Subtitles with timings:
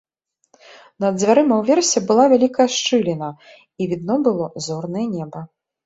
[1.05, 5.39] Над дзвярыма ўверсе была вялікая шчыліна, і відно было зорнае неба.